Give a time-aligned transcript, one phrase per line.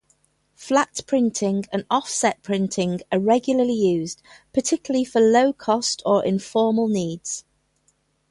[0.55, 7.45] Flat printing and offset printing are regularly used, particularly for low-cost or informal needs.